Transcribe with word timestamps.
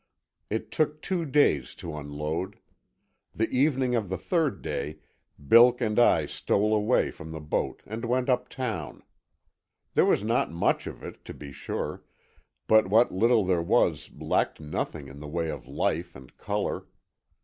It 0.49 0.71
took 0.71 0.99
two 1.03 1.25
days 1.27 1.75
to 1.75 1.95
unload. 1.95 2.57
The 3.35 3.47
evening 3.51 3.93
of 3.93 4.09
the 4.09 4.17
third 4.17 4.63
day 4.63 4.97
Bilk 5.37 5.79
and 5.79 5.99
I 5.99 6.25
stole 6.25 6.73
away 6.73 7.11
from 7.11 7.31
the 7.31 7.39
boat 7.39 7.83
and 7.85 8.03
went 8.05 8.27
uptown. 8.27 9.03
There 9.93 10.05
was 10.05 10.23
not 10.23 10.51
much 10.51 10.87
of 10.87 11.03
it, 11.03 11.23
to 11.25 11.35
be 11.35 11.51
sure, 11.51 12.03
but 12.65 12.87
what 12.87 13.11
little 13.11 13.45
there 13.45 13.61
was 13.61 14.09
lacked 14.17 14.59
nothing 14.59 15.07
in 15.07 15.19
the 15.19 15.27
way 15.27 15.49
of 15.51 15.67
life 15.67 16.15
and 16.15 16.35
color. 16.35 16.87